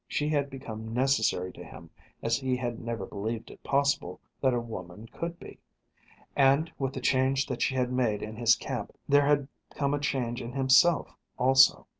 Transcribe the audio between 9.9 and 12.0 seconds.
a change in himself also.